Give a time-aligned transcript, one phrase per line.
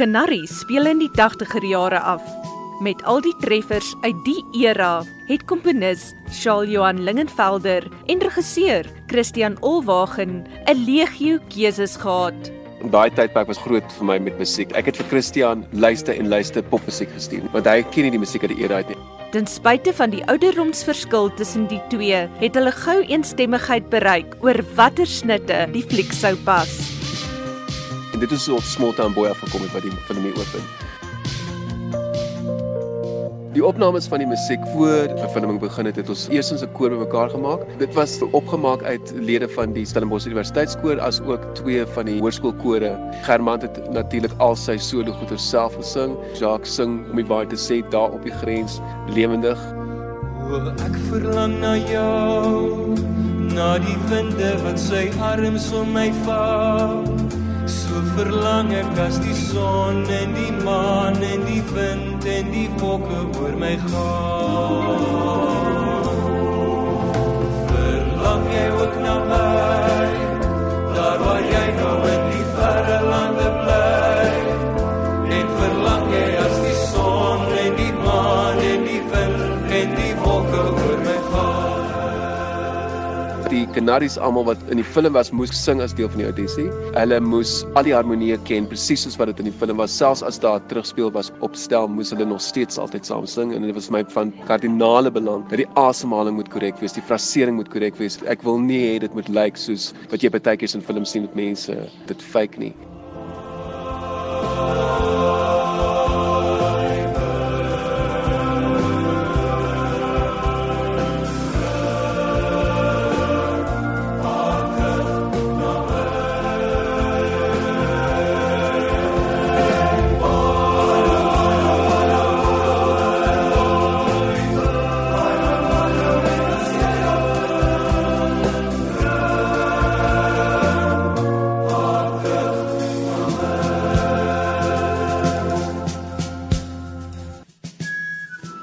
[0.00, 2.24] Canary speel in die 80er jare af.
[2.80, 9.58] Met al die treffers uit die era het komponis Charles Johan Lingenvelder en regisseur Christian
[9.60, 12.48] Olwagen 'n legio keuses gehad.
[12.90, 14.72] Daai tydperk was groot vir my met musiek.
[14.72, 18.42] Ek het vir Christian luister en luister popmusiek gestuur, want hy ken nie die musiek
[18.42, 18.96] uit die era uit nie.
[19.32, 25.06] Ten spyte van die ouderdomsverskil tussen die twee, het hulle gou eensstemmigheid bereik oor watter
[25.06, 26.89] snitte die fliek sou pas.
[28.20, 30.64] En dit is so op Small Town Boy afgekom het wat die film mee open.
[33.54, 36.92] Die opnames van die musiek voor die verfilming begin het, het ons eers 'n koor
[36.92, 37.64] bymekaar gemaak.
[37.78, 42.92] Dit was opgemaak uit lede van die Stellenbosch Universiteitskoor as ook twee van die hoërskoolkore.
[43.22, 46.16] Germant het natuurlik al sy solo goeie self gesing.
[46.36, 49.58] Jacques sing om die baie te sê daar op die grens lewendig.
[50.84, 52.94] Ek verlang na jou,
[53.54, 57.19] na die winde wat sy arms om my vat.
[58.16, 63.56] Verlang ek as die son en die maan en die wind en die wolke oor
[63.60, 65.59] my gaan.
[83.70, 86.64] Die Canaries almal wat in die film was, moes sing as deel van die audisie.
[86.96, 89.94] Hulle moes al die harmonieë ken presies soos wat dit in die film was.
[89.94, 93.62] Selfs as daar terugspeel was op stel, moes hulle nog steeds altyd saam sing en
[93.62, 97.70] dit was my van kardinale belang dat die asemhaling moet korrek wees, die frasering moet
[97.70, 98.18] korrek wees.
[98.26, 101.30] Ek wil nie hê dit moet lyk soos wat jy baie keer in films sien
[101.30, 101.78] met mense
[102.10, 102.74] dit fake nie.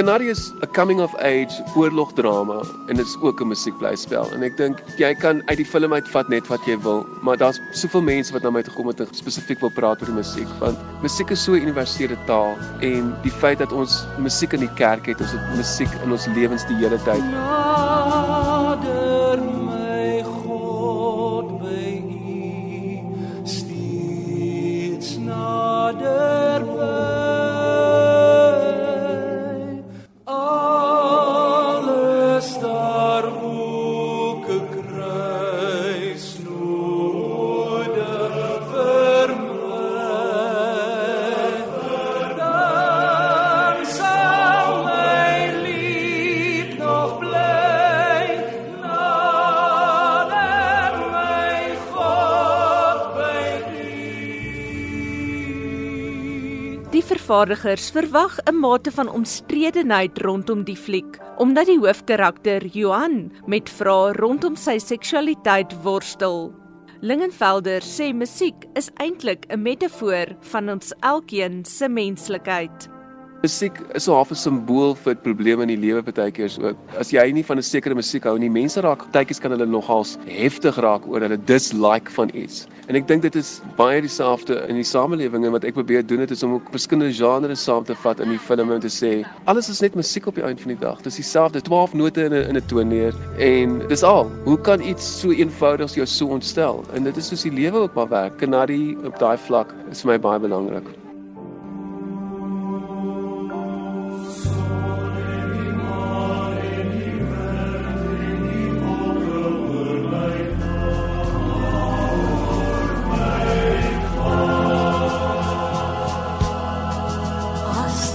[0.00, 4.56] Canary is 'n coming of age oorlogdrama en dit is ook 'n musiekblyspel en ek
[4.56, 8.32] dink jy kan uit die film uitvat net wat jy wil, maar daar's soveel mense
[8.32, 11.44] wat na my toe kom en spesifiek wil praat oor die musiek want musiek is
[11.44, 15.32] so 'n universele taal en die feit dat ons musiek in die kerk het, ons
[15.32, 17.20] het musiek in ons lewens die hele tyd.
[17.20, 17.59] Nader
[57.00, 63.70] Die vervaardigers verwag 'n mate van omstredenheid rondom die fliek, omdat die hoofkarakter Johan met
[63.70, 66.52] vrae rondom sy seksualiteit worstel.
[67.00, 72.99] Lingenvelder sê musiek is eintlik 'n metafoor van ons elkeen se menslikheid.
[73.40, 76.76] Musiek is so half 'n simbool vir probleme in die lewe partykeers ook.
[77.00, 80.18] As jy nie van 'n sekere musiek hou nie, mense raak partykeers kan hulle nogals
[80.26, 82.66] heftig raak oor hulle dislike van iets.
[82.88, 86.20] En ek dink dit is baie dieselfde in die samelewing en wat ek probeer doen
[86.20, 89.24] het is om ook verskillende genres saam te vat in die film en te sê
[89.46, 91.00] alles is net musiek op die einde van die dag.
[91.00, 94.28] Dis dieselfde 12 note in 'n in 'n toneer en dis al.
[94.44, 96.84] Hoe kan iets so eenvoudig jou so ontstel?
[96.92, 98.36] En dit is soos die lewe ook maar werk.
[98.36, 100.99] Kanadi op daai vlak is vir my baie belangrik.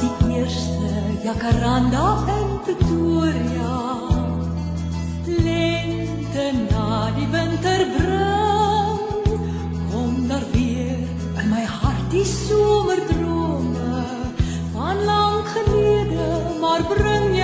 [0.05, 0.89] Die eerste
[1.23, 2.05] jacaranda
[2.37, 3.73] in Pretoria.
[5.25, 9.33] Lente na die winter bring
[9.91, 10.99] kom daar weer
[11.41, 14.03] in my hart die somerdrome
[14.73, 16.29] van lank gelede
[16.61, 17.34] maar bring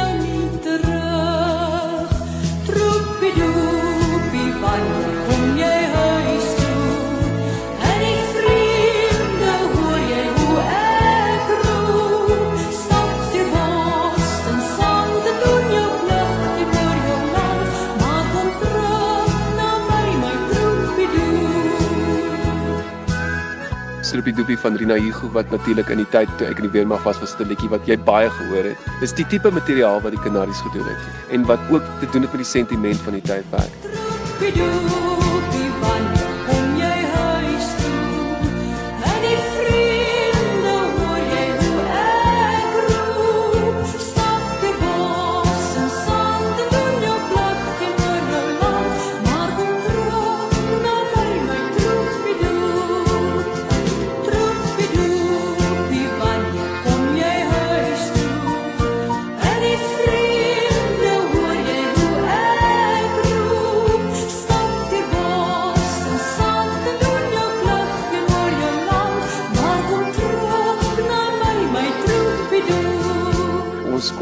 [24.21, 27.01] Stroopie Doopie van Rina Hugo wat natuurlik in die tyd toe ek in die weermag
[27.07, 28.77] was was 'n liedjie wat jy baie gehoor het.
[28.99, 31.01] Dis die tipe materiaal wat die Kanaries gedoen het
[31.33, 33.73] en wat ook te doen het met die sentiment van die tydperk.
[34.37, 35.20] Troepidoe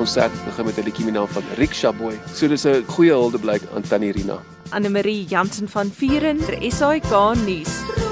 [0.09, 2.19] konsert begin met 'n liedjie met die naam van Rickshaw Boy.
[2.33, 4.41] So dis 'n goeie huldeblyk aan Tannie Rina.
[4.69, 8.08] Anne Marie Jansen van Vieren vir SAK nuus.